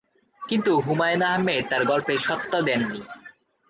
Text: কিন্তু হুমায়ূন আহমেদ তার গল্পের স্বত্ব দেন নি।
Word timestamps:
কিন্তু 0.41 0.71
হুমায়ূন 0.79 1.21
আহমেদ 1.23 1.63
তার 1.69 1.83
গল্পের 1.85 2.17
স্বত্ব 2.17 2.53
দেন 2.61 2.81
নি। 2.91 3.01